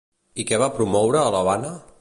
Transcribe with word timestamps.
I 0.43 0.45
què 0.51 0.59
va 0.63 0.71
promoure 0.79 1.21
a 1.21 1.29
l'Havana? 1.37 1.79